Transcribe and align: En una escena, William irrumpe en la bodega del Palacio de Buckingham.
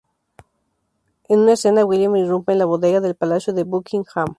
En 1.29 1.41
una 1.41 1.53
escena, 1.53 1.85
William 1.85 2.15
irrumpe 2.15 2.53
en 2.53 2.57
la 2.57 2.65
bodega 2.65 3.01
del 3.01 3.13
Palacio 3.13 3.53
de 3.53 3.65
Buckingham. 3.65 4.29